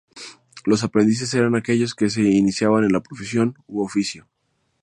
[0.65, 4.27] Los "aprendices" eran aquellos que se iniciaban en la profesión u oficio.